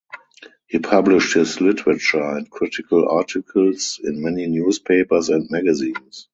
He 0.65 0.79
published 0.79 1.35
his 1.35 1.61
literature 1.61 2.23
and 2.23 2.49
critical 2.49 3.07
articles 3.07 3.99
in 4.03 4.19
many 4.23 4.47
newspapers 4.47 5.29
and 5.29 5.47
magazines. 5.51 6.27